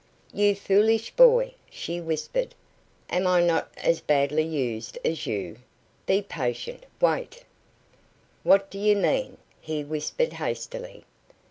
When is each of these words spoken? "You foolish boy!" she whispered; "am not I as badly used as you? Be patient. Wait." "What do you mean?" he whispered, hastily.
"You 0.33 0.55
foolish 0.55 1.11
boy!" 1.11 1.53
she 1.69 2.01
whispered; 2.01 2.55
"am 3.11 3.25
not 3.45 3.71
I 3.77 3.81
as 3.85 4.01
badly 4.01 4.41
used 4.41 4.97
as 5.05 5.27
you? 5.27 5.57
Be 6.07 6.23
patient. 6.23 6.85
Wait." 6.99 7.43
"What 8.41 8.71
do 8.71 8.79
you 8.79 8.95
mean?" 8.95 9.37
he 9.61 9.83
whispered, 9.83 10.33
hastily. 10.33 11.05